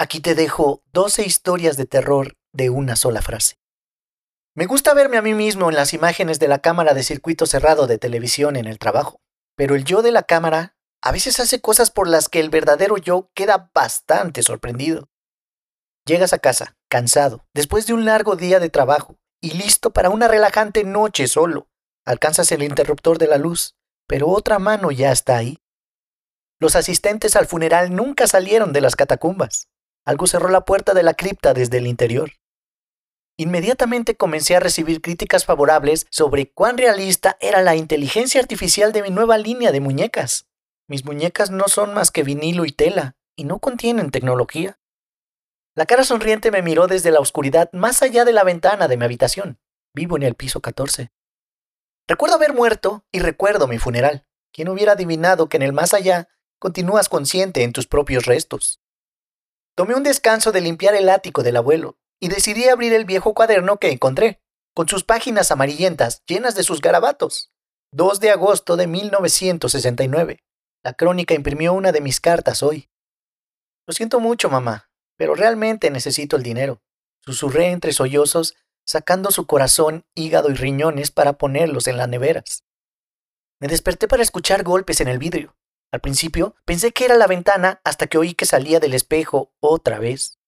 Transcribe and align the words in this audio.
Aquí 0.00 0.20
te 0.20 0.34
dejo 0.34 0.82
12 0.94 1.26
historias 1.26 1.76
de 1.76 1.84
terror 1.84 2.38
de 2.54 2.70
una 2.70 2.96
sola 2.96 3.20
frase. 3.20 3.58
Me 4.54 4.64
gusta 4.64 4.94
verme 4.94 5.18
a 5.18 5.22
mí 5.22 5.34
mismo 5.34 5.68
en 5.68 5.76
las 5.76 5.92
imágenes 5.92 6.38
de 6.38 6.48
la 6.48 6.60
cámara 6.60 6.94
de 6.94 7.02
circuito 7.02 7.44
cerrado 7.44 7.86
de 7.86 7.98
televisión 7.98 8.56
en 8.56 8.66
el 8.66 8.78
trabajo, 8.78 9.20
pero 9.56 9.74
el 9.74 9.84
yo 9.84 10.00
de 10.00 10.10
la 10.10 10.22
cámara 10.22 10.74
a 11.02 11.12
veces 11.12 11.38
hace 11.38 11.60
cosas 11.60 11.90
por 11.90 12.08
las 12.08 12.30
que 12.30 12.40
el 12.40 12.48
verdadero 12.48 12.96
yo 12.96 13.28
queda 13.34 13.70
bastante 13.74 14.42
sorprendido. 14.42 15.10
Llegas 16.06 16.32
a 16.32 16.38
casa, 16.38 16.78
cansado, 16.88 17.44
después 17.52 17.86
de 17.86 17.92
un 17.92 18.06
largo 18.06 18.36
día 18.36 18.58
de 18.58 18.70
trabajo, 18.70 19.18
y 19.38 19.50
listo 19.50 19.92
para 19.92 20.08
una 20.08 20.28
relajante 20.28 20.82
noche 20.82 21.28
solo. 21.28 21.68
Alcanzas 22.06 22.50
el 22.52 22.62
interruptor 22.62 23.18
de 23.18 23.26
la 23.26 23.36
luz, 23.36 23.76
pero 24.06 24.28
otra 24.28 24.58
mano 24.58 24.92
ya 24.92 25.12
está 25.12 25.36
ahí. 25.36 25.58
Los 26.58 26.74
asistentes 26.74 27.36
al 27.36 27.46
funeral 27.46 27.94
nunca 27.94 28.26
salieron 28.26 28.72
de 28.72 28.80
las 28.80 28.96
catacumbas. 28.96 29.68
Algo 30.04 30.26
cerró 30.26 30.48
la 30.48 30.64
puerta 30.64 30.94
de 30.94 31.02
la 31.02 31.14
cripta 31.14 31.54
desde 31.54 31.78
el 31.78 31.86
interior. 31.86 32.32
Inmediatamente 33.36 34.16
comencé 34.16 34.56
a 34.56 34.60
recibir 34.60 35.00
críticas 35.00 35.44
favorables 35.44 36.06
sobre 36.10 36.50
cuán 36.50 36.76
realista 36.76 37.36
era 37.40 37.62
la 37.62 37.74
inteligencia 37.74 38.40
artificial 38.40 38.92
de 38.92 39.02
mi 39.02 39.10
nueva 39.10 39.38
línea 39.38 39.72
de 39.72 39.80
muñecas. 39.80 40.46
Mis 40.88 41.04
muñecas 41.04 41.50
no 41.50 41.68
son 41.68 41.94
más 41.94 42.10
que 42.10 42.22
vinilo 42.22 42.64
y 42.64 42.72
tela, 42.72 43.16
y 43.36 43.44
no 43.44 43.58
contienen 43.58 44.10
tecnología. 44.10 44.78
La 45.74 45.86
cara 45.86 46.04
sonriente 46.04 46.50
me 46.50 46.62
miró 46.62 46.86
desde 46.86 47.10
la 47.10 47.20
oscuridad 47.20 47.70
más 47.72 48.02
allá 48.02 48.24
de 48.24 48.32
la 48.32 48.44
ventana 48.44 48.88
de 48.88 48.96
mi 48.96 49.04
habitación. 49.04 49.58
Vivo 49.94 50.16
en 50.16 50.24
el 50.24 50.34
piso 50.34 50.60
14. 50.60 51.10
Recuerdo 52.06 52.36
haber 52.36 52.52
muerto 52.52 53.06
y 53.10 53.20
recuerdo 53.20 53.68
mi 53.68 53.78
funeral. 53.78 54.26
¿Quién 54.52 54.68
hubiera 54.68 54.92
adivinado 54.92 55.48
que 55.48 55.56
en 55.56 55.62
el 55.62 55.72
más 55.72 55.94
allá 55.94 56.28
continúas 56.58 57.08
consciente 57.08 57.62
en 57.62 57.72
tus 57.72 57.86
propios 57.86 58.26
restos? 58.26 58.80
Tomé 59.80 59.94
un 59.94 60.02
descanso 60.02 60.52
de 60.52 60.60
limpiar 60.60 60.94
el 60.94 61.08
ático 61.08 61.42
del 61.42 61.56
abuelo 61.56 61.96
y 62.20 62.28
decidí 62.28 62.68
abrir 62.68 62.92
el 62.92 63.06
viejo 63.06 63.32
cuaderno 63.32 63.78
que 63.78 63.90
encontré, 63.90 64.42
con 64.74 64.86
sus 64.86 65.04
páginas 65.04 65.50
amarillentas 65.50 66.22
llenas 66.26 66.54
de 66.54 66.64
sus 66.64 66.82
garabatos. 66.82 67.50
2 67.92 68.20
de 68.20 68.30
agosto 68.30 68.76
de 68.76 68.86
1969. 68.86 70.44
La 70.84 70.92
crónica 70.92 71.32
imprimió 71.32 71.72
una 71.72 71.92
de 71.92 72.02
mis 72.02 72.20
cartas 72.20 72.62
hoy. 72.62 72.90
Lo 73.86 73.94
siento 73.94 74.20
mucho, 74.20 74.50
mamá, 74.50 74.90
pero 75.16 75.34
realmente 75.34 75.90
necesito 75.90 76.36
el 76.36 76.42
dinero. 76.42 76.82
Susurré 77.22 77.70
entre 77.70 77.94
sollozos, 77.94 78.56
sacando 78.84 79.30
su 79.30 79.46
corazón, 79.46 80.04
hígado 80.14 80.50
y 80.50 80.56
riñones 80.56 81.10
para 81.10 81.38
ponerlos 81.38 81.86
en 81.86 81.96
las 81.96 82.06
neveras. 82.10 82.64
Me 83.58 83.68
desperté 83.68 84.08
para 84.08 84.22
escuchar 84.22 84.62
golpes 84.62 85.00
en 85.00 85.08
el 85.08 85.18
vidrio. 85.18 85.56
Al 85.92 86.00
principio 86.00 86.54
pensé 86.64 86.92
que 86.92 87.04
era 87.04 87.16
la 87.16 87.26
ventana 87.26 87.80
hasta 87.84 88.06
que 88.06 88.18
oí 88.18 88.34
que 88.34 88.46
salía 88.46 88.80
del 88.80 88.94
espejo 88.94 89.52
otra 89.60 89.98
vez. 89.98 90.38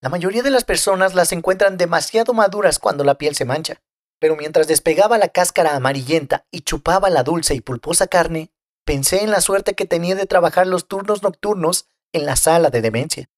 La 0.00 0.08
mayoría 0.08 0.42
de 0.42 0.50
las 0.50 0.64
personas 0.64 1.14
las 1.14 1.32
encuentran 1.32 1.76
demasiado 1.76 2.32
maduras 2.32 2.78
cuando 2.78 3.04
la 3.04 3.18
piel 3.18 3.34
se 3.34 3.44
mancha, 3.44 3.82
pero 4.20 4.36
mientras 4.36 4.66
despegaba 4.66 5.18
la 5.18 5.28
cáscara 5.28 5.76
amarillenta 5.76 6.46
y 6.50 6.60
chupaba 6.60 7.10
la 7.10 7.22
dulce 7.22 7.54
y 7.54 7.60
pulposa 7.60 8.06
carne, 8.06 8.52
pensé 8.84 9.22
en 9.22 9.30
la 9.30 9.40
suerte 9.40 9.74
que 9.74 9.86
tenía 9.86 10.14
de 10.14 10.26
trabajar 10.26 10.66
los 10.66 10.88
turnos 10.88 11.22
nocturnos 11.22 11.88
en 12.12 12.26
la 12.26 12.36
sala 12.36 12.70
de 12.70 12.80
demencia. 12.80 13.30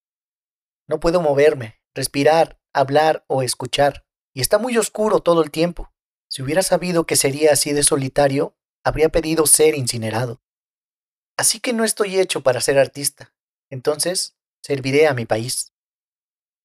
No 0.87 1.01
puedo 1.01 1.21
moverme, 1.21 1.81
respirar, 1.95 2.61
hablar 2.73 3.25
o 3.27 3.43
escuchar, 3.43 4.05
y 4.35 4.41
está 4.41 4.59
muy 4.59 4.77
oscuro 4.79 5.21
todo 5.21 5.43
el 5.43 5.51
tiempo. 5.51 5.93
Si 6.29 6.43
hubiera 6.43 6.63
sabido 6.63 7.05
que 7.05 7.17
sería 7.17 7.53
así 7.53 7.73
de 7.73 7.83
solitario, 7.83 8.57
habría 8.85 9.09
pedido 9.09 9.47
ser 9.47 9.75
incinerado. 9.75 10.41
Así 11.41 11.59
que 11.59 11.73
no 11.73 11.85
estoy 11.85 12.21
hecho 12.21 12.43
para 12.43 12.61
ser 12.61 12.79
artista. 12.79 13.33
Entonces, 13.71 14.37
serviré 14.63 15.07
a 15.07 15.15
mi 15.15 15.25
país. 15.25 15.73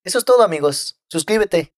Eso 0.03 0.17
es 0.17 0.25
todo 0.25 0.43
amigos. 0.43 0.99
Suscríbete. 1.09 1.73